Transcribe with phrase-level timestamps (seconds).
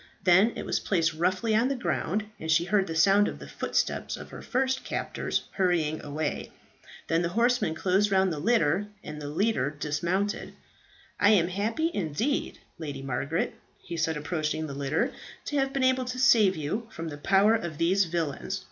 [0.23, 3.47] Then it was placed roughly on the ground, and she heard the sound of the
[3.47, 6.51] footsteps of her first captors hurrying away.
[7.07, 10.55] Then the horsemen closed round the litter, and the leader dismounted.
[11.19, 15.11] "I am happy indeed, Lady Margaret," he said approaching the litter,
[15.45, 18.59] "to have been able to save you from the power of these villains.